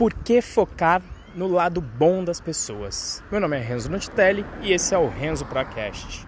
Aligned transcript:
por 0.00 0.14
que 0.14 0.40
focar 0.40 1.02
no 1.34 1.46
lado 1.46 1.78
bom 1.78 2.24
das 2.24 2.40
pessoas. 2.40 3.22
Meu 3.30 3.38
nome 3.38 3.58
é 3.58 3.60
Renzo 3.60 3.90
Nutitelli 3.90 4.46
e 4.62 4.72
esse 4.72 4.94
é 4.94 4.98
o 4.98 5.06
Renzo 5.06 5.44
Procast. 5.44 6.26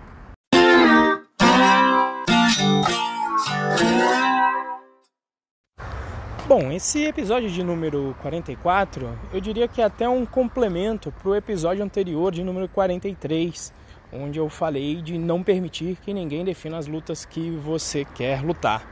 Bom, 6.47 6.71
esse 6.71 7.07
episódio 7.07 7.49
de 7.49 7.63
número 7.63 8.14
44, 8.21 9.19
eu 9.32 9.41
diria 9.41 9.66
que 9.66 9.80
é 9.80 9.86
até 9.86 10.07
um 10.07 10.27
complemento 10.27 11.11
para 11.11 11.30
o 11.30 11.34
episódio 11.34 11.82
anterior 11.82 12.30
de 12.30 12.45
número 12.45 12.68
43, 12.68 13.73
onde 14.12 14.39
eu 14.39 14.50
falei 14.50 15.00
de 15.00 15.16
não 15.16 15.43
permitir 15.43 15.96
que 15.96 16.12
ninguém 16.12 16.45
defina 16.45 16.77
as 16.77 16.86
lutas 16.86 17.25
que 17.25 17.50
você 17.52 18.04
quer 18.04 18.45
lutar. 18.45 18.86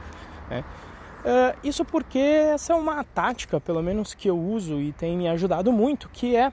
Né? 0.49 0.63
Uh, 1.21 1.55
isso 1.63 1.85
porque 1.85 2.17
essa 2.17 2.73
é 2.73 2.75
uma 2.75 3.03
tática, 3.03 3.61
pelo 3.61 3.81
menos 3.83 4.13
que 4.15 4.27
eu 4.27 4.37
uso 4.37 4.79
e 4.79 4.91
tem 4.91 5.15
me 5.15 5.27
ajudado 5.27 5.71
muito, 5.71 6.09
que 6.09 6.35
é 6.35 6.51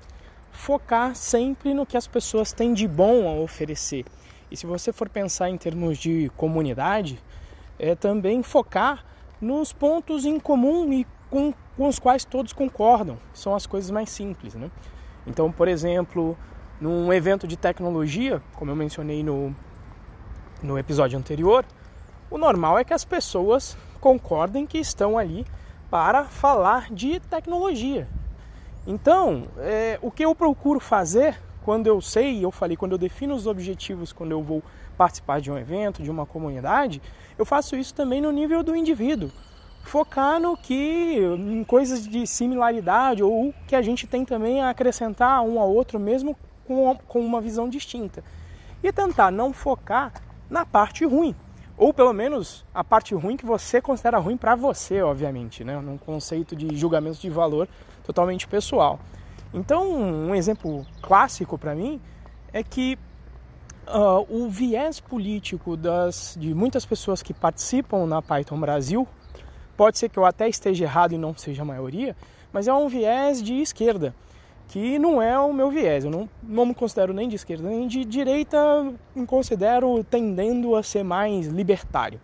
focar 0.51 1.15
sempre 1.15 1.73
no 1.73 1.87
que 1.87 1.97
as 1.97 2.07
pessoas 2.07 2.53
têm 2.53 2.75
de 2.75 2.87
bom 2.87 3.29
a 3.29 3.41
oferecer. 3.41 4.05
E 4.51 4.57
se 4.57 4.67
você 4.67 4.93
for 4.93 5.09
pensar 5.09 5.49
em 5.49 5.57
termos 5.57 5.97
de 5.97 6.31
comunidade, 6.37 7.19
é 7.79 7.95
também 7.95 8.43
focar 8.43 9.05
nos 9.41 9.73
pontos 9.73 10.27
em 10.27 10.39
comum 10.39 10.93
e 10.93 11.07
com, 11.31 11.55
com 11.77 11.89
os 11.89 11.99
quais 11.99 12.25
todos 12.25 12.53
concordam. 12.53 13.19
São 13.33 13.55
as 13.55 13.67
coisas 13.67 13.91
mais 13.91 14.11
simples, 14.11 14.55
né? 14.55 14.71
Então, 15.27 15.51
por 15.53 15.69
exemplo, 15.69 16.37
num 16.81 17.13
evento 17.13 17.47
de 17.47 17.57
tecnologia, 17.57 18.43
como 18.55 18.71
eu 18.71 18.77
mencionei 18.77 19.23
no, 19.23 19.55
no 20.63 20.79
episódio 20.79 21.19
anterior, 21.19 21.65
o 22.31 22.39
normal 22.39 22.79
é 22.79 22.85
que 22.85 22.95
as 22.95 23.05
pessoas 23.05 23.77
concordem 24.01 24.67
que 24.67 24.79
estão 24.79 25.19
ali 25.19 25.47
para 25.91 26.25
falar 26.25 26.93
de 26.93 27.21
tecnologia. 27.21 28.07
Então, 28.87 29.45
é, 29.59 29.99
o 30.03 30.11
que 30.11 30.25
eu 30.25 30.35
procuro 30.35 30.81
fazer 30.81 31.39
quando 31.63 31.87
eu 31.87 32.01
sei, 32.01 32.45
eu 32.45 32.51
falei, 32.51 32.77
quando 32.77 32.93
eu 32.93 32.99
defino 32.99 33.35
os 33.35 33.47
objetivos, 33.47 34.13
quando 34.13 34.33
eu 34.33 34.43
vou 34.43 34.63
participar 34.97 35.41
de 35.41 35.51
um 35.51 35.59
evento, 35.59 36.03
de 36.03 36.11
uma 36.11 36.25
comunidade, 36.25 37.03
eu 37.37 37.45
faço 37.45 37.77
isso 37.77 37.95
também 37.95 38.21
no 38.21 38.33
nível 38.33 38.63
do 38.63 38.75
indivíduo. 38.75 39.31
Focar 39.83 40.41
no 40.41 40.57
que, 40.57 41.19
em 41.19 41.63
coisas 41.65 42.07
de 42.07 42.27
similaridade 42.27 43.23
ou 43.23 43.55
que 43.67 43.77
a 43.77 43.83
gente 43.83 44.07
tem 44.07 44.25
também 44.25 44.63
a 44.63 44.71
acrescentar 44.71 45.43
um 45.43 45.61
ao 45.61 45.71
outro, 45.71 46.01
mesmo 46.01 46.37
com, 46.67 46.97
com 47.07 47.21
uma 47.21 47.41
visão 47.41 47.69
distinta. 47.69 48.25
E 48.83 48.91
tentar 48.93 49.31
não 49.31 49.53
focar 49.53 50.13
na 50.49 50.65
parte 50.65 51.05
ruim, 51.05 51.35
ou 51.79 51.95
pelo 51.95 52.13
menos 52.13 52.67
a 52.75 52.83
parte 52.83 53.15
ruim 53.15 53.37
que 53.37 53.47
você 53.47 53.81
considera 53.81 54.19
ruim 54.19 54.37
para 54.37 54.57
você, 54.57 55.01
obviamente, 55.01 55.63
né? 55.63 55.81
num 55.81 55.97
conceito 55.97 56.57
de 56.57 56.77
julgamento 56.77 57.21
de 57.21 57.31
valor 57.31 57.69
totalmente 58.05 58.49
pessoal. 58.49 58.99
Então, 59.55 59.89
um 59.89 60.35
exemplo 60.35 60.85
clássico 61.01 61.57
para 61.57 61.77
mim 61.77 62.01
é 62.53 62.65
que 62.65 62.99
uh, 63.87 64.27
o 64.29 64.51
viés 64.51 64.99
político 64.99 65.77
das, 65.77 66.37
de 66.39 66.53
muitas 66.53 66.85
pessoas 66.85 67.23
que 67.23 67.33
participam 67.33 68.07
na 68.07 68.21
Python 68.21 68.59
Brasil, 68.59 69.07
pode 69.77 69.99
ser 69.99 70.09
que 70.09 70.19
eu 70.19 70.27
até 70.27 70.49
esteja 70.49 70.85
errado 70.85 71.13
e 71.13 71.19
não 71.19 71.37
seja 71.37 71.63
a 71.63 71.65
maioria, 71.65 72.17
mas 72.53 72.67
é 72.67 72.75
um 72.75 72.89
viés 72.89 73.41
de 73.41 73.55
esquerda 73.55 74.13
que 74.69 74.99
não 74.99 75.21
é 75.21 75.39
o 75.39 75.53
meu 75.53 75.71
viés. 75.71 76.05
Eu 76.05 76.11
não, 76.11 76.29
não 76.43 76.67
me 76.67 76.75
considero 76.75 77.13
nem 77.13 77.29
de 77.29 77.37
esquerda 77.37 77.69
nem 77.69 77.89
de 77.89 78.05
direita, 78.05 78.93
me 79.15 79.27
considero 79.27 80.05
tendendo 80.05 80.77
a 80.77 80.83
ser 80.83 81.03
mais 81.03 81.47
libertário. 81.47 82.21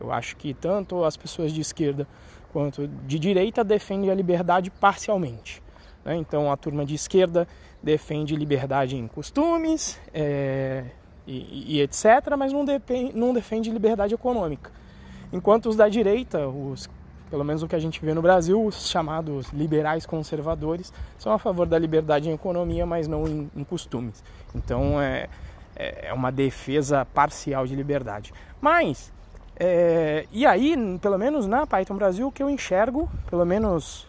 Eu 0.00 0.12
acho 0.12 0.36
que 0.36 0.54
tanto 0.54 1.04
as 1.04 1.16
pessoas 1.16 1.52
de 1.52 1.60
esquerda 1.60 2.06
quanto 2.52 2.86
de 2.86 3.18
direita 3.18 3.64
defendem 3.64 4.10
a 4.10 4.14
liberdade 4.14 4.70
parcialmente. 4.70 5.62
Né? 6.04 6.16
Então 6.16 6.50
a 6.50 6.56
turma 6.56 6.86
de 6.86 6.94
esquerda 6.94 7.46
defende 7.82 8.34
liberdade 8.36 8.96
em 8.96 9.06
costumes 9.06 10.00
é, 10.14 10.84
e, 11.26 11.76
e, 11.76 11.80
etc., 11.80 12.36
mas 12.38 12.52
não, 12.52 12.64
não 13.14 13.34
defende 13.34 13.70
liberdade 13.70 14.14
econômica. 14.14 14.70
Enquanto 15.32 15.68
os 15.68 15.76
da 15.76 15.88
direita, 15.88 16.48
os 16.48 16.88
pelo 17.28 17.44
menos 17.44 17.62
o 17.62 17.68
que 17.68 17.76
a 17.76 17.78
gente 17.78 18.04
vê 18.04 18.14
no 18.14 18.22
Brasil, 18.22 18.64
os 18.64 18.88
chamados 18.88 19.48
liberais 19.50 20.06
conservadores 20.06 20.92
são 21.18 21.32
a 21.32 21.38
favor 21.38 21.66
da 21.66 21.78
liberdade 21.78 22.28
em 22.28 22.32
economia, 22.32 22.86
mas 22.86 23.06
não 23.06 23.26
em, 23.26 23.50
em 23.54 23.64
costumes. 23.64 24.22
Então 24.54 25.00
é, 25.00 25.28
é, 25.76 26.08
é 26.08 26.12
uma 26.12 26.32
defesa 26.32 27.04
parcial 27.04 27.66
de 27.66 27.74
liberdade. 27.74 28.32
Mas, 28.60 29.12
é, 29.56 30.26
e 30.32 30.46
aí, 30.46 30.76
pelo 31.00 31.18
menos 31.18 31.46
na 31.46 31.66
Python 31.66 31.96
Brasil, 31.96 32.28
o 32.28 32.32
que 32.32 32.42
eu 32.42 32.50
enxergo, 32.50 33.10
pelo 33.28 33.44
menos 33.44 34.06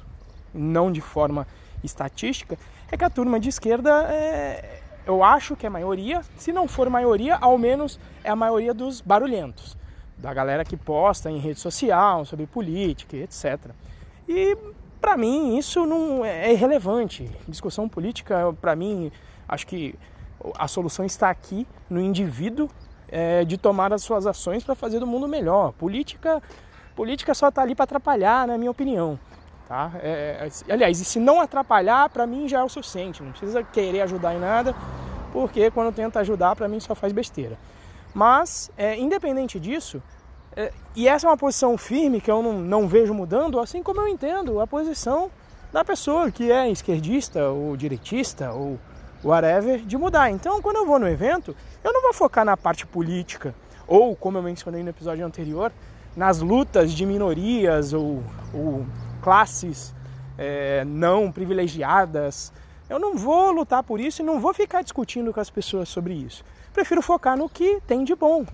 não 0.54 0.92
de 0.92 1.02
forma 1.02 1.46
estatística, 1.84 2.58
é 2.92 2.98
que 2.98 3.04
a 3.04 3.10
turma 3.10 3.40
de 3.40 3.50
esquerda 3.50 4.04
é, 4.10 4.82
eu 5.06 5.24
acho 5.24 5.56
que 5.56 5.66
é 5.66 5.70
maioria, 5.70 6.22
se 6.38 6.52
não 6.52 6.68
for 6.68 6.90
maioria, 6.90 7.36
ao 7.36 7.58
menos 7.58 8.00
é 8.24 8.30
a 8.30 8.36
maioria 8.36 8.74
dos 8.74 9.02
barulhentos 9.02 9.79
da 10.20 10.34
galera 10.34 10.66
que 10.66 10.78
posta 10.78 11.32
em 11.32 11.38
rede 11.38 11.60
social 11.60 12.26
sobre 12.26 12.46
política, 12.46 13.18
etc. 13.18 13.72
E 14.28 14.58
para 15.02 15.16
mim 15.18 15.58
isso 15.58 15.86
não 15.86 16.24
é, 16.24 16.48
é 16.48 16.54
irrelevante. 16.54 17.30
Discussão 17.48 17.88
política, 17.88 18.54
para 18.62 18.76
mim, 18.76 19.12
acho 19.48 19.66
que 19.66 19.96
a 20.58 20.68
solução 20.68 21.06
está 21.06 21.30
aqui 21.30 21.66
no 21.90 22.00
indivíduo 22.00 22.70
é, 23.08 23.44
de 23.44 23.58
tomar 23.58 23.92
as 23.92 24.04
suas 24.04 24.28
ações 24.28 24.64
para 24.64 24.76
fazer 24.76 25.00
do 25.00 25.08
mundo 25.08 25.28
melhor. 25.28 25.72
Política, 25.74 26.42
política 26.96 27.34
só 27.34 27.50
está 27.50 27.62
ali 27.62 27.76
para 27.76 27.86
atrapalhar, 27.86 28.48
na 28.48 28.58
minha 28.58 28.72
opinião. 28.72 29.20
Tá? 29.68 29.92
É, 30.02 30.50
é, 30.68 30.74
aliás, 30.74 31.00
e 31.00 31.06
se 31.06 31.20
não 31.20 31.40
atrapalhar, 31.40 32.10
para 32.10 32.26
mim 32.26 32.48
já 32.48 32.60
é 32.60 32.64
o 32.64 32.70
suficiente. 32.70 33.22
Não 33.24 33.32
precisa 33.32 33.64
querer 33.64 34.02
ajudar 34.02 34.36
em 34.36 34.40
nada, 34.40 34.76
porque 35.32 35.70
quando 35.72 35.94
tenta 35.94 36.20
ajudar, 36.20 36.56
para 36.56 36.68
mim 36.68 36.80
só 36.80 36.94
faz 36.96 37.14
besteira. 37.14 37.58
Mas, 38.14 38.72
é, 38.78 38.98
independente 38.98 39.60
disso, 39.60 40.02
é, 40.56 40.72
e 40.96 41.08
essa 41.08 41.28
é 41.28 41.30
uma 41.30 41.38
posição 41.38 41.78
firme 41.78 42.20
que 42.20 42.30
eu 42.30 42.42
não, 42.42 42.54
não 42.60 42.88
vejo 42.88 43.14
mudando, 43.14 43.60
assim 43.60 43.84
como 43.84 44.02
eu 44.02 44.08
entendo 44.08 44.60
a 44.60 44.68
posição 44.68 45.30
da 45.72 45.86
pessoa 45.86 46.32
que 46.32 46.52
é 46.52 46.70
esquerdista 46.70 47.50
ou 47.50 47.78
direitista 47.78 48.52
ou 48.52 48.80
whatever 49.24 49.80
de 49.80 49.98
mudar. 49.98 50.32
Então, 50.32 50.62
quando 50.62 50.78
eu 50.78 50.86
vou 50.86 51.00
no 51.00 51.08
evento, 51.08 51.56
eu 51.84 51.94
não 51.94 52.02
vou 52.02 52.14
focar 52.14 52.44
na 52.44 52.58
parte 52.58 52.86
política 52.86 53.54
ou, 53.88 54.16
como 54.16 54.38
eu 54.38 54.44
mencionei 54.44 54.84
no 54.84 54.90
episódio 54.90 55.26
anterior, 55.26 55.72
nas 56.16 56.40
lutas 56.40 56.92
de 56.92 57.06
minorias 57.06 57.94
ou, 57.94 58.24
ou 58.54 58.86
classes 59.22 59.94
é, 60.38 60.84
não 60.86 61.32
privilegiadas. 61.32 62.52
Eu 62.90 63.00
não 63.00 63.16
vou 63.16 63.52
lutar 63.52 63.84
por 63.84 64.00
isso 64.00 64.22
e 64.22 64.26
não 64.26 64.40
vou 64.40 64.54
ficar 64.54 64.82
discutindo 64.82 65.34
com 65.34 65.40
as 65.40 65.50
pessoas 65.50 65.90
sobre 65.90 66.14
isso. 66.14 66.44
Prefiro 66.74 67.02
focar 67.02 67.38
no 67.38 67.50
que 67.50 67.82
tem 67.88 68.04
de 68.04 68.16
bom. 68.16 68.46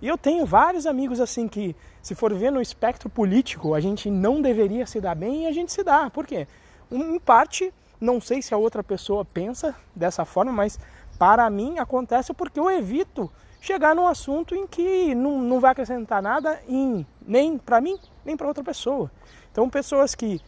E 0.00 0.08
eu 0.08 0.18
tenho 0.18 0.44
vários 0.44 0.86
amigos 0.86 1.20
assim 1.20 1.48
que, 1.48 1.74
se 2.02 2.14
for 2.14 2.34
ver 2.34 2.50
no 2.50 2.60
espectro 2.60 3.08
político, 3.08 3.74
a 3.74 3.80
gente 3.80 4.10
não 4.10 4.42
deveria 4.42 4.86
se 4.86 5.00
dar 5.00 5.14
bem 5.14 5.44
e 5.44 5.46
a 5.46 5.52
gente 5.52 5.72
se 5.72 5.82
dá. 5.82 6.10
Por 6.10 6.26
quê? 6.26 6.46
Em 6.90 7.18
parte, 7.18 7.72
não 8.00 8.20
sei 8.20 8.42
se 8.42 8.52
a 8.52 8.58
outra 8.58 8.84
pessoa 8.84 9.24
pensa 9.24 9.74
dessa 9.96 10.24
forma, 10.24 10.52
mas 10.52 10.78
para 11.18 11.48
mim 11.48 11.78
acontece 11.78 12.34
porque 12.34 12.60
eu 12.60 12.70
evito 12.70 13.30
chegar 13.60 13.94
num 13.94 14.06
assunto 14.06 14.54
em 14.54 14.66
que 14.66 15.14
não, 15.14 15.40
não 15.40 15.58
vai 15.58 15.72
acrescentar 15.72 16.22
nada 16.22 16.60
em, 16.68 17.06
nem 17.26 17.56
para 17.56 17.80
mim, 17.80 17.98
nem 18.22 18.36
para 18.36 18.46
outra 18.46 18.62
pessoa. 18.62 19.10
Então, 19.50 19.70
pessoas 19.70 20.14
que, 20.14 20.38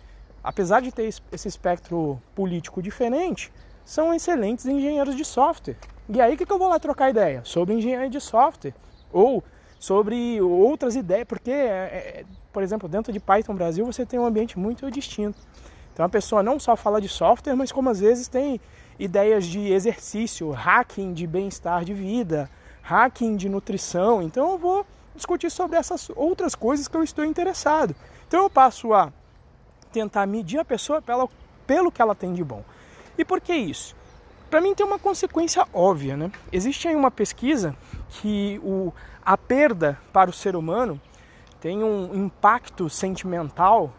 apesar 0.45 0.83
de 0.83 0.93
ter 0.93 1.09
esse 1.33 1.49
espectro 1.49 2.21
político 2.35 2.83
diferente, 2.83 3.51
são 3.87 4.13
excelentes 4.13 4.67
engenheiros 4.67 5.17
de 5.17 5.25
software. 5.25 5.79
E 6.09 6.21
aí, 6.21 6.35
o 6.35 6.37
que, 6.37 6.47
que 6.47 6.53
eu 6.53 6.59
vou 6.59 6.69
lá 6.69 6.79
trocar 6.79 7.11
ideia? 7.11 7.43
Sobre 7.45 7.75
engenharia 7.75 8.09
de 8.09 8.21
software. 8.21 8.75
Ou 9.13 9.43
sobre 9.79 10.41
outras 10.41 10.97
ideias, 10.97 11.27
porque, 11.27 11.51
é, 11.51 12.23
é, 12.23 12.25
por 12.53 12.63
exemplo, 12.63 12.89
dentro 12.89 13.13
de 13.13 13.21
Python 13.21 13.55
Brasil 13.55 13.85
você 13.85 14.07
tem 14.07 14.19
um 14.19 14.25
ambiente 14.25 14.59
muito 14.59 14.91
distinto. 14.91 15.39
Então 15.93 16.05
a 16.05 16.09
pessoa 16.09 16.43
não 16.43 16.59
só 16.59 16.77
fala 16.77 17.01
de 17.01 17.09
software, 17.09 17.57
mas 17.57 17.73
como 17.73 17.89
às 17.91 18.01
vezes 18.01 18.29
tem 18.29 18.61
ideias 18.99 19.47
de 19.47 19.73
exercício, 19.73 20.51
hacking 20.51 21.13
de 21.13 21.27
bem-estar 21.27 21.85
de 21.85 21.95
vida, 21.95 22.51
hacking 22.83 23.37
de 23.37 23.49
nutrição. 23.49 24.23
Então 24.23 24.53
eu 24.53 24.59
vou 24.59 24.87
discutir 25.15 25.51
sobre 25.51 25.77
essas 25.79 26.11
outras 26.15 26.55
coisas 26.55 26.87
que 26.87 26.97
eu 26.97 27.03
estou 27.03 27.25
interessado. 27.25 27.95
Então 28.29 28.43
eu 28.43 28.51
passo 28.51 28.93
a 28.93 29.11
tentar 29.91 30.27
medir 30.27 30.59
a 30.59 30.65
pessoa 30.65 31.01
pelo, 31.01 31.31
pelo 31.67 31.91
que 31.91 32.03
ela 32.03 32.15
tem 32.15 32.35
de 32.35 32.45
bom. 32.45 32.63
E 33.17 33.25
por 33.25 33.41
que 33.41 33.55
isso? 33.55 33.96
Para 34.51 34.61
mim 34.61 34.75
tem 34.75 34.87
uma 34.87 34.99
consequência 34.99 35.67
óbvia, 35.73 36.17
né? 36.17 36.31
Existe 36.53 36.87
aí 36.87 36.95
uma 36.95 37.11
pesquisa 37.11 37.77
que 38.09 38.61
o, 38.63 38.93
a 39.25 39.37
perda 39.37 39.99
para 40.13 40.31
o 40.31 40.33
ser 40.33 40.55
humano 40.55 41.01
tem 41.61 41.83
um 41.83 42.15
impacto 42.15 42.89
sentimental 42.89 43.93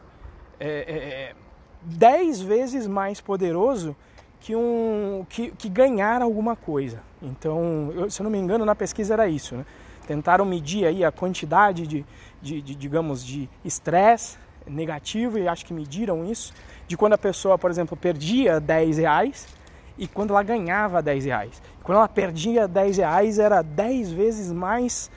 é, 0.59 0.67
é, 0.67 0.97
é, 0.97 1.35
dez 1.81 2.39
vezes 2.39 2.87
mais 2.87 3.19
poderoso 3.19 3.95
que, 4.39 4.55
um, 4.55 5.25
que, 5.27 5.51
que 5.51 5.67
ganhar 5.67 6.21
alguma 6.21 6.55
coisa. 6.55 7.01
Então, 7.21 7.91
eu, 7.93 8.09
se 8.09 8.21
eu 8.21 8.23
não 8.23 8.31
me 8.31 8.37
engano, 8.37 8.63
na 8.63 8.75
pesquisa 8.75 9.13
era 9.13 9.27
isso, 9.27 9.55
né? 9.55 9.65
Tentaram 10.07 10.45
medir 10.45 10.85
aí 10.85 11.03
a 11.03 11.11
quantidade 11.11 11.85
de, 11.85 12.05
de, 12.41 12.61
de 12.61 12.73
digamos, 12.73 13.25
de 13.25 13.49
estresse 13.65 14.37
negativo 14.65 15.37
e 15.37 15.47
acho 15.47 15.65
que 15.65 15.73
mediram 15.73 16.23
isso, 16.23 16.53
de 16.87 16.95
quando 16.95 17.13
a 17.13 17.17
pessoa, 17.17 17.57
por 17.57 17.69
exemplo, 17.69 17.97
perdia 17.97 18.59
10 18.61 18.97
reais 18.99 19.56
e 19.97 20.07
quando 20.07 20.31
ela 20.31 20.43
ganhava 20.43 21.01
10 21.01 21.25
reais. 21.25 21.61
Quando 21.83 21.97
ela 21.97 22.07
perdia 22.07 22.67
10 22.67 22.97
reais 22.97 23.39
era 23.39 23.61
10 23.61 24.11
vezes 24.11 24.51
mais 24.51 25.09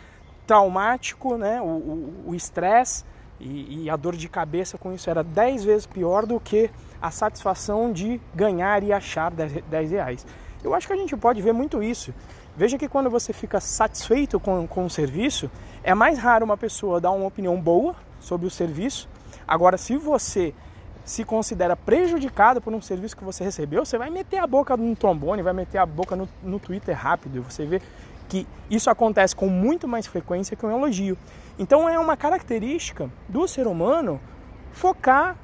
traumático, 0.47 1.37
né? 1.37 1.61
o 1.63 2.35
estresse 2.35 3.05
e, 3.39 3.85
e, 3.85 3.91
a 3.91 3.97
dor 3.97 4.17
de 4.17 4.29
cabeça 4.29 4.77
com 4.77 4.93
isso 4.93 5.09
era 5.09 5.23
10 5.23 5.65
vezes 5.65 5.87
pior 5.87 6.27
do 6.27 6.39
que 6.39 6.71
a 7.01 7.11
satisfação 7.11 7.93
de 7.93 8.21
ganhar 8.35 8.83
e 8.83 8.93
achar 8.93 9.31
10, 9.31 9.63
10 9.71 9.91
reais. 9.93 10.27
Eu 10.63 10.75
acho 10.75 10.87
que 10.87 10.93
a 10.93 10.97
gente 10.97 11.17
pode 11.17 11.41
ver 11.41 11.53
muito 11.53 11.83
isso. 11.83 12.13
Veja 12.57 12.77
que 12.77 12.89
quando 12.89 13.09
você 13.09 13.33
fica 13.33 13.61
satisfeito 13.61 14.39
com, 14.39 14.67
com 14.67 14.85
o 14.85 14.91
serviço, 14.91 15.51
é 15.83 15.95
mais 15.95 16.19
raro 16.19 16.45
uma 16.45 16.57
pessoa 16.57 17.01
dar 17.01 17.13
uma 17.13 17.27
opinião 17.27 17.59
boa 17.59 17.95
sobre 18.19 18.47
o 18.47 18.51
serviço. 18.51 19.09
Agora, 19.49 19.79
se 19.79 19.97
você 19.97 20.53
se 21.05 21.25
considera 21.25 21.75
prejudicado 21.75 22.61
por 22.61 22.73
um 22.73 22.81
serviço 22.81 23.17
que 23.17 23.25
você 23.25 23.43
recebeu, 23.43 23.85
você 23.85 23.99
vai 23.99 24.11
meter 24.11 24.39
a 24.39 24.47
boca 24.47 24.77
no 24.77 24.95
trombone, 24.95 25.43
vai 25.43 25.53
meter 25.53 25.79
a 25.79 25.87
boca 25.87 26.15
no, 26.15 26.29
no 26.43 26.59
Twitter 26.59 26.97
rápido. 26.97 27.43
Você 27.43 27.65
vê 27.65 27.81
que 28.29 28.47
isso 28.71 28.89
acontece 28.89 29.35
com 29.35 29.49
muito 29.49 29.89
mais 29.89 30.07
frequência 30.07 30.57
que 30.57 30.65
um 30.65 30.71
elogio. 30.71 31.19
Então 31.59 31.89
é 31.89 31.99
uma 31.99 32.17
característica 32.17 33.11
do 33.29 33.47
ser 33.49 33.67
humano 33.67 34.21
focar 34.73 35.37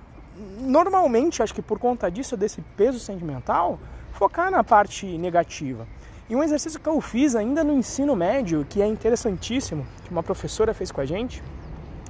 normalmente, 0.61 1.43
acho 1.43 1.55
que 1.55 1.63
por 1.63 1.79
conta 1.79 2.11
disso, 2.11 2.37
desse 2.37 2.61
peso 2.77 2.99
sentimental, 2.99 3.79
focar 4.13 4.51
na 4.51 4.63
parte 4.63 5.07
negativa. 5.19 5.87
E 6.29 6.37
um 6.37 6.43
exercício 6.43 6.81
que 6.81 6.89
eu 6.89 7.01
fiz 7.01 7.35
ainda 7.35 7.63
no 7.63 7.73
ensino 7.73 8.15
médio, 8.17 8.67
que 8.69 8.83
é 8.83 8.87
interessantíssimo, 8.87 9.87
que 10.05 10.11
uma 10.11 10.23
professora 10.23 10.75
fez 10.75 10.91
com 10.91 11.01
a 11.01 11.05
gente, 11.05 11.43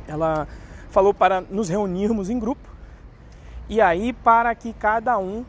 ela 0.09 0.49
falou 0.91 1.13
para 1.13 1.41
nos 1.43 1.69
reunirmos 1.69 2.31
em 2.31 2.39
grupo 2.39 2.66
e 3.69 3.81
aí 3.81 4.13
para 4.13 4.55
que 4.55 4.73
cada 4.73 5.19
um 5.19 5.45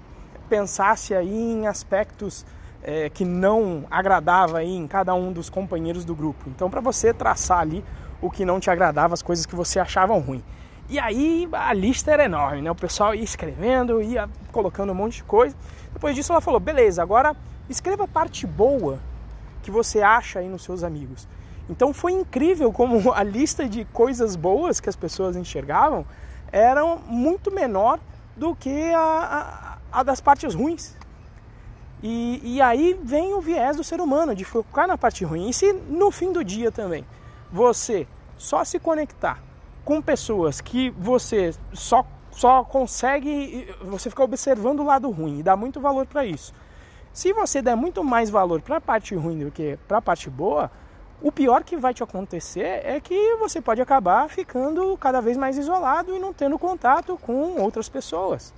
pensasse 0.49 1.13
aí 1.13 1.29
em 1.29 1.67
aspectos 1.67 2.45
é, 2.81 3.09
que 3.09 3.25
não 3.25 3.85
agradava 3.91 4.59
aí 4.59 4.75
em 4.75 4.87
cada 4.87 5.13
um 5.13 5.31
dos 5.31 5.49
companheiros 5.49 6.05
do 6.05 6.15
grupo. 6.15 6.49
Então 6.49 6.69
para 6.69 6.81
você 6.81 7.13
traçar 7.13 7.59
ali 7.59 7.83
o 8.21 8.31
que 8.31 8.45
não 8.45 8.59
te 8.59 8.69
agradava, 8.69 9.13
as 9.13 9.21
coisas 9.21 9.45
que 9.45 9.55
você 9.55 9.79
achavam 9.79 10.19
ruim. 10.19 10.43
E 10.89 10.97
aí 10.99 11.47
a 11.51 11.73
lista 11.73 12.11
era 12.11 12.23
enorme, 12.23 12.61
né? 12.61 12.71
O 12.71 12.75
pessoal 12.75 13.13
ia 13.13 13.23
escrevendo, 13.23 14.01
ia 14.01 14.29
colocando 14.51 14.91
um 14.91 14.95
monte 14.95 15.17
de 15.17 15.23
coisa. 15.23 15.55
Depois 15.91 16.15
disso 16.15 16.31
ela 16.31 16.39
falou: 16.39 16.59
beleza, 16.59 17.01
agora 17.01 17.35
escreva 17.69 18.05
a 18.05 18.07
parte 18.07 18.47
boa 18.47 18.99
que 19.61 19.69
você 19.69 20.01
acha 20.01 20.39
aí 20.39 20.47
nos 20.47 20.63
seus 20.63 20.83
amigos. 20.83 21.27
Então 21.69 21.93
foi 21.93 22.13
incrível 22.13 22.71
como 22.71 23.11
a 23.11 23.21
lista 23.21 23.67
de 23.67 23.83
coisas 23.85 24.37
boas 24.37 24.79
que 24.79 24.87
as 24.87 24.95
pessoas 24.95 25.35
enxergavam 25.35 26.05
era 26.51 26.83
muito 27.07 27.51
menor 27.51 27.99
do 28.35 28.55
que 28.55 28.93
a, 28.93 29.77
a, 29.91 29.99
a 29.99 30.03
das 30.03 30.21
partes 30.21 30.53
ruins. 30.53 30.95
E, 32.01 32.41
e, 32.43 32.61
aí 32.61 32.99
vem 33.03 33.33
o 33.33 33.41
viés 33.41 33.75
do 33.75 33.83
ser 33.83 33.99
humano, 33.99 34.35
de 34.35 34.45
focar 34.45 34.87
na 34.87 34.97
parte 34.97 35.25
ruim. 35.25 35.49
E 35.49 35.53
se 35.53 35.73
no 35.73 36.11
fim 36.11 36.31
do 36.31 36.43
dia 36.43 36.71
também 36.71 37.03
você 37.51 38.07
só 38.37 38.63
se 38.63 38.77
conectar 38.79 39.41
com 39.83 40.01
pessoas 40.01 40.61
que 40.61 40.91
você 40.91 41.55
só, 41.73 42.05
só 42.29 42.63
consegue, 42.63 43.73
você 43.81 44.09
fica 44.09 44.23
observando 44.23 44.81
o 44.81 44.85
lado 44.85 45.09
ruim 45.09 45.39
e 45.39 45.43
dá 45.43 45.55
muito 45.55 45.79
valor 45.79 46.05
para 46.05 46.25
isso. 46.25 46.53
Se 47.11 47.33
você 47.33 47.63
der 47.63 47.75
muito 47.75 48.03
mais 48.03 48.29
valor 48.29 48.61
para 48.61 48.77
a 48.77 48.81
parte 48.81 49.15
ruim 49.15 49.45
do 49.45 49.49
que 49.49 49.79
para 49.87 49.97
a 49.97 50.01
parte 50.01 50.29
boa, 50.29 50.69
o 51.21 51.31
pior 51.31 51.63
que 51.63 51.75
vai 51.75 51.93
te 51.93 52.03
acontecer 52.03 52.81
é 52.83 52.99
que 52.99 53.35
você 53.37 53.59
pode 53.59 53.81
acabar 53.81 54.29
ficando 54.29 54.95
cada 54.97 55.19
vez 55.19 55.35
mais 55.35 55.57
isolado 55.57 56.15
e 56.15 56.19
não 56.19 56.31
tendo 56.31 56.59
contato 56.59 57.17
com 57.17 57.59
outras 57.59 57.89
pessoas. 57.89 58.53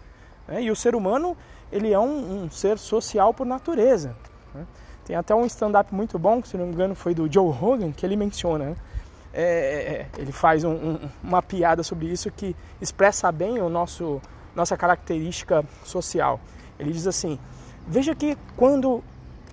Né? 0.48 0.64
E 0.64 0.72
o 0.72 0.76
ser 0.76 0.96
humano 0.96 1.38
ele 1.72 1.94
é 1.94 2.00
um, 2.00 2.44
um 2.44 2.50
ser 2.50 2.78
social 2.78 3.34
por 3.34 3.46
natureza. 3.46 4.16
Né? 4.54 4.66
Tem 5.06 5.16
até 5.16 5.34
um 5.34 5.46
stand-up 5.46 5.94
muito 5.94 6.20
bom, 6.20 6.42
que 6.42 6.48
se 6.48 6.58
não 6.58 6.66
me 6.66 6.74
engano 6.74 6.96
foi 6.96 7.14
do 7.14 7.32
Joe 7.32 7.52
Rogan, 7.52 7.92
que 7.92 8.06
ele 8.06 8.16
menciona. 8.16 8.66
Né? 8.66 8.76
É, 9.34 9.44
é, 9.44 9.92
é, 9.94 10.08
ele 10.18 10.32
faz 10.32 10.64
um, 10.64 10.72
um, 10.72 11.10
uma 11.24 11.42
piada 11.42 11.84
sobre 11.84 12.08
isso 12.08 12.30
que 12.32 12.56
expressa 12.82 13.32
bem 13.32 13.60
o 13.60 13.70
nosso 13.70 14.22
nossa 14.56 14.76
característica 14.76 15.64
social. 15.84 16.40
Ele 16.80 16.92
diz 16.92 17.08
assim: 17.08 17.40
veja 17.88 18.16
que 18.16 18.38
quando 18.58 19.04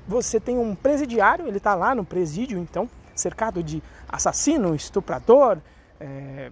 você 0.06 0.38
tem 0.38 0.58
um 0.58 0.74
presidiário, 0.74 1.46
ele 1.46 1.56
está 1.58 1.74
lá 1.74 1.94
no 1.94 2.04
presídio, 2.04 2.58
então 2.58 2.88
cercado 3.14 3.62
de 3.62 3.82
assassino, 4.08 4.74
estuprador, 4.74 5.58
é, 5.98 6.50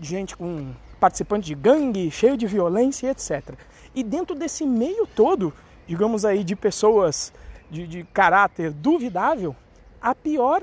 gente 0.00 0.36
com 0.36 0.72
participante 1.00 1.46
de 1.46 1.54
gangue, 1.54 2.10
cheio 2.10 2.36
de 2.36 2.46
violência, 2.46 3.10
etc. 3.10 3.54
E 3.94 4.02
dentro 4.02 4.36
desse 4.36 4.64
meio 4.64 5.06
todo, 5.06 5.52
digamos 5.86 6.24
aí, 6.24 6.44
de 6.44 6.54
pessoas 6.54 7.32
de, 7.70 7.86
de 7.86 8.04
caráter 8.04 8.70
duvidável, 8.70 9.56
a 10.00 10.14
pior 10.14 10.62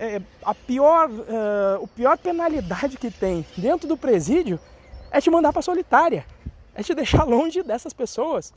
é, 0.00 0.22
a 0.42 0.54
pior, 0.54 1.10
uh, 1.10 1.84
a 1.84 1.86
pior 1.88 2.16
penalidade 2.16 2.96
que 2.96 3.10
tem 3.10 3.44
dentro 3.54 3.86
do 3.86 3.98
presídio 3.98 4.58
é 5.10 5.20
te 5.20 5.30
mandar 5.30 5.52
para 5.52 5.60
solitária, 5.60 6.24
é 6.74 6.82
te 6.82 6.94
deixar 6.94 7.24
longe 7.24 7.62
dessas 7.62 7.92
pessoas 7.92 8.54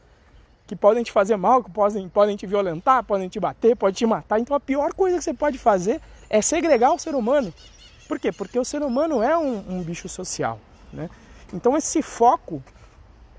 que 0.65 0.75
podem 0.75 1.03
te 1.03 1.11
fazer 1.11 1.35
mal, 1.35 1.63
que 1.63 1.71
podem, 1.71 2.07
podem 2.07 2.35
te 2.35 2.47
violentar, 2.47 3.03
podem 3.03 3.27
te 3.27 3.39
bater, 3.39 3.75
podem 3.75 3.93
te 3.93 4.05
matar. 4.05 4.39
Então 4.39 4.55
a 4.55 4.59
pior 4.59 4.93
coisa 4.93 5.17
que 5.17 5.23
você 5.23 5.33
pode 5.33 5.57
fazer 5.57 6.01
é 6.29 6.41
segregar 6.41 6.93
o 6.93 6.99
ser 6.99 7.15
humano. 7.15 7.53
Por 8.07 8.19
quê? 8.19 8.31
Porque 8.31 8.57
o 8.57 8.65
ser 8.65 8.81
humano 8.81 9.21
é 9.21 9.37
um, 9.37 9.77
um 9.77 9.83
bicho 9.83 10.07
social. 10.07 10.59
Né? 10.91 11.09
Então 11.53 11.75
esse 11.75 12.01
foco 12.01 12.63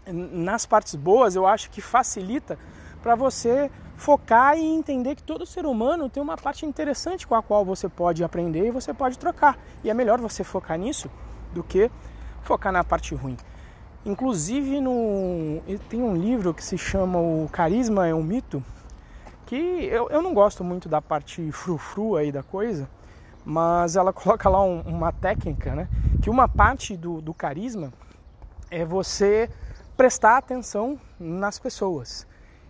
nas 0.06 0.66
partes 0.66 0.94
boas 0.94 1.34
eu 1.34 1.46
acho 1.46 1.70
que 1.70 1.80
facilita 1.80 2.58
para 3.02 3.14
você 3.14 3.70
focar 3.96 4.56
e 4.58 4.62
entender 4.62 5.14
que 5.14 5.22
todo 5.22 5.46
ser 5.46 5.66
humano 5.66 6.08
tem 6.08 6.22
uma 6.22 6.36
parte 6.36 6.66
interessante 6.66 7.26
com 7.26 7.34
a 7.34 7.42
qual 7.42 7.64
você 7.64 7.88
pode 7.88 8.24
aprender 8.24 8.66
e 8.66 8.70
você 8.70 8.92
pode 8.92 9.18
trocar. 9.18 9.58
E 9.82 9.90
é 9.90 9.94
melhor 9.94 10.20
você 10.20 10.42
focar 10.42 10.78
nisso 10.78 11.10
do 11.52 11.62
que 11.62 11.90
focar 12.42 12.72
na 12.72 12.84
parte 12.84 13.14
ruim. 13.14 13.36
Inclusive 14.04 14.80
no 14.80 15.62
tem 15.88 16.02
um 16.02 16.14
livro 16.14 16.52
que 16.52 16.62
se 16.62 16.76
chama 16.76 17.18
O 17.18 17.48
Carisma 17.50 18.06
é 18.06 18.14
um 18.14 18.22
Mito, 18.22 18.62
que 19.46 19.56
eu, 19.56 20.10
eu 20.10 20.20
não 20.20 20.34
gosto 20.34 20.62
muito 20.62 20.88
da 20.88 21.00
parte 21.00 21.50
frufru 21.52 22.16
aí 22.16 22.30
da 22.30 22.42
coisa, 22.42 22.88
mas 23.44 23.96
ela 23.96 24.12
coloca 24.14 24.48
lá 24.48 24.62
um, 24.62 24.80
uma 24.82 25.10
técnica, 25.10 25.74
né? 25.74 25.88
Que 26.22 26.28
uma 26.28 26.46
parte 26.46 26.96
do, 26.96 27.20
do 27.20 27.32
carisma 27.32 27.92
é 28.70 28.84
você 28.84 29.48
prestar 29.96 30.36
atenção 30.36 30.98
nas 31.18 31.58
pessoas. 31.58 32.26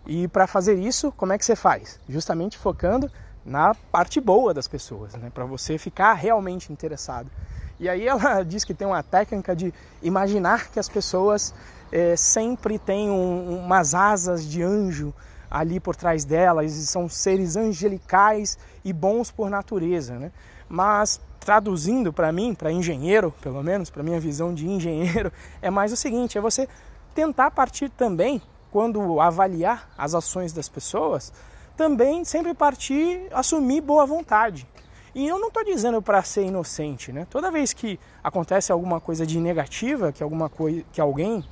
E 0.07 0.29
para 0.29 0.47
fazer 0.47 0.75
isso, 0.75 1.11
como 1.12 1.33
é 1.33 1.38
que 1.38 1.45
você 1.45 1.57
faz? 1.57 1.99
Justamente 2.09 2.59
focando 2.59 3.11
na 3.45 3.75
parte 3.75 4.21
boa 4.21 4.53
das 4.55 4.69
pessoas, 4.69 5.14
né? 5.14 5.31
para 5.33 5.45
você 5.45 5.79
ficar 5.79 6.14
realmente 6.14 6.73
interessado. 6.73 7.31
E 7.78 7.88
aí 7.88 8.07
ela 8.07 8.43
diz 8.45 8.64
que 8.64 8.75
tem 8.75 8.87
uma 8.87 9.02
técnica 9.02 9.54
de 9.54 9.73
imaginar 10.02 10.71
que 10.71 10.78
as 10.78 10.88
pessoas 10.88 11.54
é, 11.93 12.16
sempre 12.16 12.78
têm 12.78 13.11
um, 13.11 13.59
umas 13.59 13.95
asas 13.95 14.47
de 14.47 14.62
anjo 14.62 15.14
ali 15.50 15.78
por 15.78 15.95
trás 15.95 16.25
delas, 16.25 16.73
são 16.73 17.09
seres 17.09 17.54
angelicais 17.54 18.59
e 18.85 18.93
bons 18.93 19.31
por 19.31 19.49
natureza. 19.49 20.19
Né? 20.19 20.33
Mas 20.69 21.21
traduzindo 21.38 22.12
para 22.12 22.33
mim, 22.33 22.54
para 22.54 22.73
engenheiro, 22.73 23.33
pelo 23.40 23.62
menos, 23.62 23.90
para 23.90 24.02
minha 24.02 24.19
visão 24.19 24.52
de 24.52 24.66
engenheiro, 24.69 25.33
é 25.62 25.71
mais 25.71 25.93
o 25.93 25.97
seguinte: 25.97 26.37
é 26.37 26.40
você 26.40 26.69
tentar 27.14 27.50
partir 27.52 27.88
também 27.90 28.43
quando 28.73 29.21
avaliar 29.21 29.88
as 29.97 30.14
ações 30.14 30.52
das 30.52 30.69
pessoas, 30.69 31.33
também 31.76 32.25
sempre 32.25 32.52
partir, 32.54 33.28
assumir 33.31 33.81
boa 33.81 34.04
vontade. 34.04 34.66
E 35.14 35.26
eu 35.28 35.38
não 35.38 35.49
estou 35.49 35.64
dizendo 35.64 36.02
para 36.02 36.23
ser 36.23 36.44
inocente, 36.44 37.12
né? 37.12 37.26
Toda 37.30 37.50
vez 37.50 37.73
que 37.73 38.00
acontece 38.23 38.73
alguma 38.73 39.00
coisa 39.00 39.25
de 39.25 39.38
negativa, 39.38 40.11
que 40.12 40.23
alguma 40.23 40.49
coisa, 40.49 40.83
que 40.92 41.00
alguém 41.00 41.44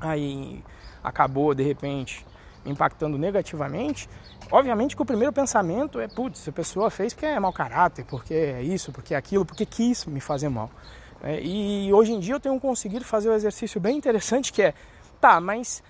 aí 0.00 0.64
acabou 1.04 1.54
de 1.54 1.62
repente 1.62 2.26
impactando 2.64 3.16
negativamente, 3.16 4.08
obviamente 4.50 4.96
que 4.96 5.02
o 5.02 5.04
primeiro 5.04 5.32
pensamento 5.32 6.00
é, 6.00 6.08
putz, 6.08 6.48
a 6.48 6.52
pessoa 6.52 6.90
fez 6.90 7.14
porque 7.14 7.26
é 7.26 7.38
mau 7.38 7.52
caráter, 7.52 8.04
porque 8.04 8.34
é 8.34 8.62
isso, 8.62 8.90
porque 8.90 9.14
é 9.14 9.16
aquilo, 9.16 9.44
porque 9.44 9.64
quis 9.64 10.04
me 10.06 10.20
fazer 10.20 10.48
mal. 10.48 10.70
É, 11.22 11.40
e 11.40 11.92
hoje 11.92 12.12
em 12.12 12.18
dia 12.18 12.34
eu 12.34 12.40
tenho 12.40 12.58
conseguido 12.58 13.04
fazer 13.04 13.30
um 13.30 13.34
exercício 13.34 13.80
bem 13.80 13.96
interessante 13.96 14.52
que 14.52 14.62
é, 14.62 14.74
tá, 15.20 15.40
mas 15.40 15.82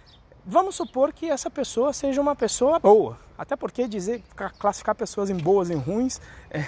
Vamos 0.49 0.77
supor 0.77 1.13
que 1.13 1.29
essa 1.29 1.51
pessoa 1.51 1.93
seja 1.93 2.21
uma 2.21 2.37
pessoa 2.37 2.79
boa. 2.79 3.19
Até 3.37 3.57
porque 3.57 3.89
dizer 3.89 4.23
classificar 4.61 4.95
pessoas 4.95 5.29
em 5.29 5.37
boas 5.37 5.71
e 5.71 5.73
em 5.73 5.77
ruins 5.77 6.21
é, 6.49 6.61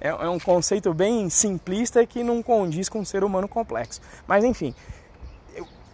é, 0.00 0.08
é 0.08 0.28
um 0.28 0.40
conceito 0.40 0.92
bem 0.92 1.30
simplista 1.30 2.04
que 2.04 2.24
não 2.24 2.42
condiz 2.42 2.88
com 2.88 2.98
um 2.98 3.04
ser 3.04 3.22
humano 3.22 3.46
complexo. 3.46 4.00
Mas 4.26 4.42
enfim, 4.42 4.74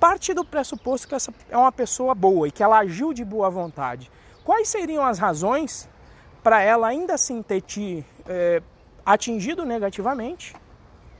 parte 0.00 0.32
do 0.32 0.42
pressuposto 0.42 1.06
que 1.06 1.14
essa 1.14 1.32
é 1.50 1.56
uma 1.56 1.70
pessoa 1.70 2.14
boa 2.14 2.49
e 2.49 2.50
que 2.50 2.62
ela 2.62 2.78
agiu 2.78 3.12
de 3.12 3.26
boa 3.26 3.50
vontade. 3.50 4.11
Quais 4.42 4.66
seriam 4.66 5.04
as 5.04 5.18
razões 5.18 5.87
para 6.42 6.62
ela 6.62 6.88
ainda 6.88 7.12
assim 7.12 7.42
ter 7.42 7.61
te 7.61 8.02
é, 8.26 8.62
atingido 9.04 9.66
negativamente, 9.66 10.56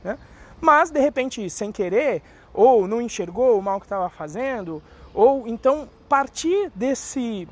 né? 0.03 0.17
mas 0.59 0.89
de 0.89 0.99
repente, 0.99 1.47
sem 1.51 1.71
querer, 1.71 2.23
ou 2.51 2.87
não 2.87 2.99
enxergou 2.99 3.59
o 3.59 3.61
mal 3.61 3.79
que 3.79 3.85
estava 3.85 4.09
fazendo, 4.09 4.81
ou 5.19 5.45
então 5.45 5.89
partir 6.07 6.71
desse 6.73 7.45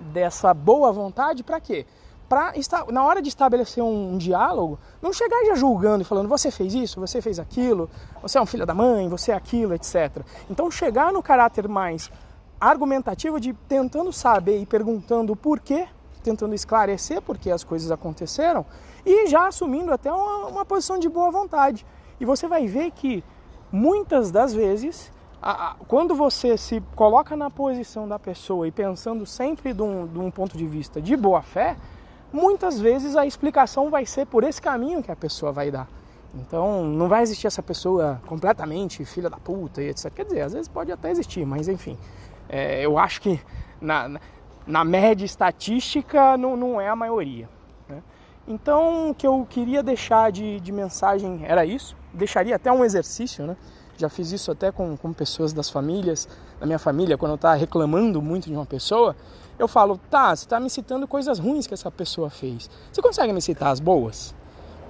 dessa 0.00 0.54
boa 0.54 0.90
vontade 0.90 1.44
para 1.44 1.60
quê? 1.60 1.84
Para 2.26 2.54
na 2.90 3.04
hora 3.04 3.20
de 3.20 3.28
estabelecer 3.28 3.84
um, 3.84 4.14
um, 4.14 4.18
diálogo, 4.18 4.78
não 5.02 5.12
chegar 5.12 5.44
já 5.44 5.54
julgando 5.54 6.00
e 6.00 6.04
falando 6.06 6.26
você 6.26 6.50
fez 6.50 6.72
isso, 6.72 6.98
você 6.98 7.20
fez 7.20 7.38
aquilo, 7.38 7.90
você 8.22 8.38
é 8.38 8.40
um 8.40 8.46
filho 8.46 8.64
da 8.64 8.72
mãe, 8.72 9.10
você 9.10 9.30
é 9.30 9.34
aquilo, 9.34 9.74
etc. 9.74 10.24
Então 10.48 10.70
chegar 10.70 11.12
no 11.12 11.22
caráter 11.22 11.68
mais 11.68 12.10
argumentativo 12.58 13.38
de 13.38 13.52
tentando 13.52 14.10
saber 14.10 14.58
e 14.58 14.64
perguntando 14.64 15.34
o 15.34 15.36
porquê, 15.36 15.86
tentando 16.24 16.54
esclarecer 16.54 17.20
por 17.20 17.36
que 17.36 17.50
as 17.50 17.62
coisas 17.62 17.90
aconteceram 17.90 18.64
e 19.04 19.26
já 19.26 19.46
assumindo 19.46 19.92
até 19.92 20.10
uma, 20.10 20.46
uma 20.46 20.64
posição 20.64 20.98
de 20.98 21.10
boa 21.10 21.30
vontade. 21.30 21.84
E 22.18 22.24
você 22.24 22.48
vai 22.48 22.66
ver 22.66 22.90
que 22.92 23.22
muitas 23.70 24.30
das 24.30 24.54
vezes 24.54 25.14
a, 25.40 25.70
a, 25.70 25.74
quando 25.86 26.14
você 26.14 26.56
se 26.56 26.82
coloca 26.94 27.36
na 27.36 27.50
posição 27.50 28.08
da 28.08 28.18
pessoa 28.18 28.66
e 28.66 28.72
pensando 28.72 29.26
sempre 29.26 29.72
de 29.72 29.82
um, 29.82 30.06
de 30.06 30.18
um 30.18 30.30
ponto 30.30 30.56
de 30.56 30.66
vista 30.66 31.00
de 31.00 31.16
boa 31.16 31.42
fé, 31.42 31.76
muitas 32.32 32.80
vezes 32.80 33.16
a 33.16 33.26
explicação 33.26 33.90
vai 33.90 34.06
ser 34.06 34.26
por 34.26 34.44
esse 34.44 34.60
caminho 34.60 35.02
que 35.02 35.10
a 35.10 35.16
pessoa 35.16 35.52
vai 35.52 35.70
dar. 35.70 35.88
Então 36.34 36.84
não 36.84 37.08
vai 37.08 37.22
existir 37.22 37.46
essa 37.46 37.62
pessoa 37.62 38.20
completamente 38.26 39.04
filha 39.04 39.30
da 39.30 39.38
puta 39.38 39.82
e 39.82 39.88
etc. 39.88 40.12
Quer 40.12 40.24
dizer, 40.24 40.40
às 40.42 40.52
vezes 40.52 40.68
pode 40.68 40.92
até 40.92 41.10
existir, 41.10 41.46
mas 41.46 41.68
enfim. 41.68 41.96
É, 42.48 42.84
eu 42.84 42.98
acho 42.98 43.20
que 43.20 43.40
na, 43.80 44.20
na 44.66 44.84
média 44.84 45.24
estatística 45.24 46.36
não, 46.36 46.56
não 46.56 46.80
é 46.80 46.88
a 46.88 46.96
maioria. 46.96 47.48
Né? 47.88 48.02
Então 48.46 49.10
o 49.10 49.14
que 49.14 49.26
eu 49.26 49.46
queria 49.48 49.82
deixar 49.82 50.30
de, 50.30 50.60
de 50.60 50.72
mensagem 50.72 51.40
era 51.44 51.64
isso. 51.64 51.96
Deixaria 52.12 52.56
até 52.56 52.70
um 52.70 52.84
exercício, 52.84 53.46
né? 53.46 53.56
Já 53.96 54.08
fiz 54.08 54.32
isso 54.32 54.50
até 54.50 54.70
com, 54.70 54.96
com 54.96 55.12
pessoas 55.12 55.52
das 55.52 55.70
famílias, 55.70 56.28
da 56.60 56.66
minha 56.66 56.78
família, 56.78 57.16
quando 57.16 57.32
eu 57.32 57.36
estava 57.36 57.54
reclamando 57.54 58.20
muito 58.20 58.48
de 58.48 58.54
uma 58.54 58.66
pessoa, 58.66 59.16
eu 59.58 59.66
falo, 59.66 59.98
tá, 60.10 60.34
você 60.34 60.44
está 60.44 60.60
me 60.60 60.68
citando 60.68 61.08
coisas 61.08 61.38
ruins 61.38 61.66
que 61.66 61.74
essa 61.74 61.90
pessoa 61.90 62.28
fez. 62.28 62.68
Você 62.92 63.00
consegue 63.00 63.32
me 63.32 63.40
citar 63.40 63.70
as 63.70 63.80
boas? 63.80 64.34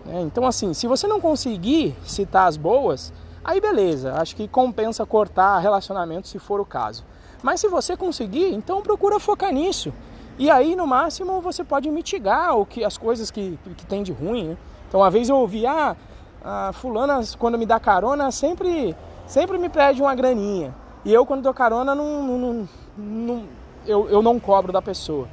É, 0.08 0.20
então, 0.20 0.46
assim, 0.46 0.74
se 0.74 0.86
você 0.86 1.06
não 1.06 1.20
conseguir 1.20 1.96
citar 2.04 2.48
as 2.48 2.56
boas, 2.56 3.12
aí 3.44 3.60
beleza, 3.60 4.14
acho 4.14 4.34
que 4.34 4.48
compensa 4.48 5.04
cortar 5.06 5.58
relacionamento 5.58 6.28
se 6.28 6.38
for 6.38 6.60
o 6.60 6.64
caso. 6.64 7.04
Mas 7.42 7.60
se 7.60 7.68
você 7.68 7.96
conseguir, 7.96 8.52
então 8.52 8.82
procura 8.82 9.20
focar 9.20 9.52
nisso. 9.52 9.92
E 10.38 10.50
aí, 10.50 10.76
no 10.76 10.86
máximo, 10.86 11.40
você 11.40 11.64
pode 11.64 11.90
mitigar 11.90 12.56
o 12.56 12.66
que, 12.66 12.84
as 12.84 12.98
coisas 12.98 13.30
que, 13.30 13.58
que 13.76 13.86
tem 13.86 14.02
de 14.02 14.12
ruim. 14.12 14.48
Né? 14.48 14.56
Então, 14.88 15.00
uma 15.00 15.10
vez 15.10 15.28
eu 15.28 15.36
ouvi, 15.36 15.66
ah, 15.66 15.96
a 16.46 16.72
fulana, 16.72 17.20
quando 17.40 17.58
me 17.58 17.66
dá 17.66 17.80
carona, 17.80 18.30
sempre, 18.30 18.94
sempre 19.26 19.58
me 19.58 19.68
pede 19.68 20.00
uma 20.00 20.14
graninha. 20.14 20.72
E 21.04 21.12
eu, 21.12 21.26
quando 21.26 21.42
dou 21.42 21.52
carona, 21.52 21.92
não, 21.92 22.22
não, 22.22 22.68
não, 22.96 23.42
eu, 23.84 24.08
eu 24.08 24.22
não 24.22 24.38
cobro 24.38 24.72
da 24.72 24.80
pessoa. 24.80 25.26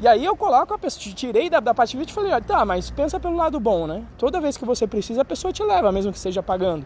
E 0.00 0.06
aí 0.06 0.22
eu 0.22 0.36
coloco 0.36 0.74
a 0.74 0.78
pessoa, 0.78 1.14
tirei 1.14 1.48
da, 1.48 1.60
da 1.60 1.72
pativite 1.72 2.12
e 2.12 2.14
falei, 2.14 2.32
olha, 2.32 2.42
tá, 2.42 2.62
mas 2.64 2.90
pensa 2.90 3.18
pelo 3.18 3.36
lado 3.36 3.58
bom, 3.58 3.86
né? 3.86 4.02
Toda 4.18 4.38
vez 4.38 4.58
que 4.58 4.66
você 4.66 4.86
precisa, 4.86 5.22
a 5.22 5.24
pessoa 5.24 5.50
te 5.50 5.62
leva, 5.62 5.90
mesmo 5.90 6.12
que 6.12 6.18
esteja 6.18 6.42
pagando. 6.42 6.84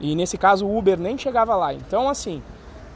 E 0.00 0.14
nesse 0.14 0.38
caso 0.38 0.64
o 0.64 0.78
Uber 0.78 0.98
nem 0.98 1.18
chegava 1.18 1.56
lá. 1.56 1.74
Então, 1.74 2.08
assim, 2.08 2.40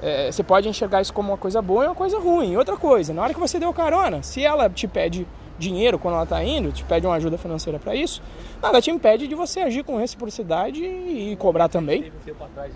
é, 0.00 0.30
você 0.30 0.44
pode 0.44 0.68
enxergar 0.68 1.00
isso 1.00 1.12
como 1.12 1.32
uma 1.32 1.38
coisa 1.38 1.60
boa 1.60 1.84
e 1.84 1.88
uma 1.88 1.94
coisa 1.96 2.18
ruim. 2.20 2.56
Outra 2.56 2.76
coisa, 2.76 3.12
na 3.12 3.22
hora 3.22 3.34
que 3.34 3.40
você 3.40 3.58
deu 3.58 3.72
carona, 3.72 4.22
se 4.22 4.44
ela 4.44 4.70
te 4.70 4.86
pede 4.86 5.26
dinheiro 5.58 5.98
quando 5.98 6.14
ela 6.14 6.24
está 6.24 6.42
indo, 6.42 6.72
te 6.72 6.84
pede 6.84 7.06
uma 7.06 7.16
ajuda 7.16 7.38
financeira 7.38 7.78
para 7.78 7.94
isso, 7.94 8.22
nada 8.62 8.80
te 8.80 8.90
impede 8.90 9.26
de 9.26 9.34
você 9.34 9.60
agir 9.60 9.84
com 9.84 9.96
reciprocidade 9.96 10.84
e 10.84 11.36
cobrar 11.36 11.68
também. 11.68 12.12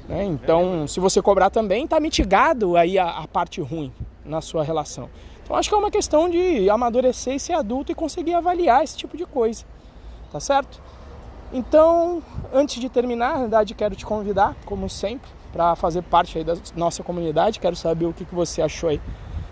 Né? 0.09 0.25
Então, 0.25 0.87
se 0.87 1.01
você 1.01 1.21
cobrar 1.21 1.51
também, 1.51 1.85
está 1.85 2.01
mitigado 2.01 2.77
aí 2.77 2.99
a, 2.99 3.09
a, 3.09 3.29
parte 3.29 3.61
ruim 3.61 3.93
na 4.25 4.41
sua 4.41 4.63
relação. 4.63 5.09
Então, 5.43 5.57
acho 5.57 5.69
que 5.69 5.75
é 5.75 5.79
uma 5.79 5.91
questão 5.91 6.29
de 6.29 6.71
amadurecer 6.71 7.35
e 7.35 7.41
ser 7.41 7.55
adulto 7.55 7.93
e 7.93 7.95
conseguir 7.95 8.35
avaliar 8.35 8.83
esse 8.85 8.97
tipo 8.97 9.17
de 9.17 9.27
coisa, 9.27 9.65
tá 10.33 10.41
certo? 10.41 10.81
Então, 11.53 12.23
antes 12.53 12.81
de 12.81 12.89
terminar, 12.89 13.35
na 13.35 13.41
verdade, 13.41 13.75
quero 13.75 13.97
te 13.97 14.07
convidar, 14.07 14.55
como 14.65 14.89
sempre, 14.89 15.29
para 15.53 15.75
fazer 15.75 16.03
parte 16.03 16.39
aí 16.39 16.45
da 16.45 16.55
nossa 16.77 17.03
comunidade. 17.03 17.59
Quero 17.59 17.75
saber 17.75 18.07
o 18.07 18.13
que, 18.13 18.25
que 18.25 18.35
você 18.35 18.63
achou 18.63 18.89
aí 18.89 19.01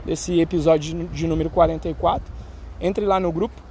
desse 0.05 0.41
episódio 0.41 1.09
de 1.09 1.27
número 1.27 1.51
44 1.51 2.38
entre 2.81 3.05
lá 3.05 3.19
no 3.19 3.33
grupo 3.33 3.63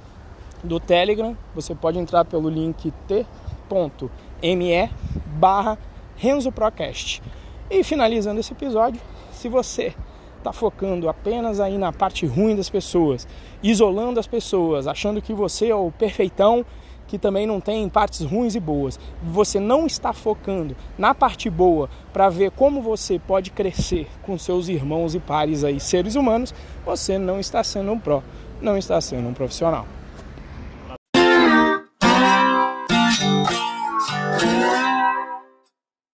do 0.62 0.78
Telegram. 0.80 1.36
Você 1.54 1.74
pode 1.74 1.98
entrar 1.98 2.24
pelo 2.24 2.48
link 2.48 2.92
t.me 3.06 4.90
barra 5.26 5.78
RenzoProcast. 6.16 7.22
E 7.70 7.84
finalizando 7.84 8.40
esse 8.40 8.52
episódio, 8.52 9.00
se 9.32 9.48
você 9.48 9.94
está 10.38 10.52
focando 10.52 11.08
apenas 11.08 11.60
aí 11.60 11.76
na 11.76 11.92
parte 11.92 12.24
ruim 12.26 12.56
das 12.56 12.70
pessoas, 12.70 13.26
isolando 13.62 14.18
as 14.18 14.26
pessoas, 14.26 14.86
achando 14.86 15.20
que 15.20 15.34
você 15.34 15.68
é 15.68 15.74
o 15.74 15.90
perfeitão, 15.90 16.64
que 17.06 17.18
também 17.18 17.46
não 17.46 17.60
tem 17.60 17.88
partes 17.88 18.20
ruins 18.20 18.54
e 18.54 18.60
boas, 18.60 19.00
você 19.22 19.58
não 19.58 19.86
está 19.86 20.12
focando 20.12 20.76
na 20.96 21.14
parte 21.14 21.48
boa 21.48 21.88
para 22.12 22.28
ver 22.28 22.50
como 22.50 22.82
você 22.82 23.18
pode 23.18 23.50
crescer 23.50 24.06
com 24.22 24.38
seus 24.38 24.68
irmãos 24.68 25.14
e 25.14 25.18
pares 25.18 25.64
aí, 25.64 25.80
seres 25.80 26.14
humanos, 26.14 26.54
você 26.84 27.18
não 27.18 27.40
está 27.40 27.64
sendo 27.64 27.92
um 27.92 27.98
pró 27.98 28.22
não 28.60 28.76
está 28.76 29.00
sendo 29.00 29.28
um 29.28 29.34
profissional. 29.34 29.86